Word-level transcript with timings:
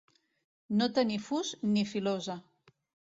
No 0.79 0.87
tenir 0.95 1.19
fus 1.27 1.51
ni 1.75 1.85
filosa. 1.91 2.39